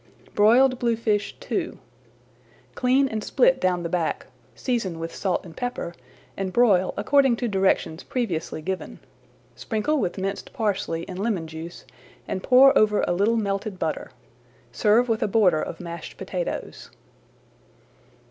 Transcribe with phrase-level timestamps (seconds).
[0.33, 1.77] BROILED BLUEFISH II
[2.73, 5.93] Clean and split down the back, season with salt and pepper,
[6.35, 8.97] and broil according to directions previously given.
[9.55, 11.85] Sprinkle with minced parsley and lemon juice
[12.27, 14.09] and pour over a little melted butter.
[14.71, 16.89] Serve with a border of mashed potatoes.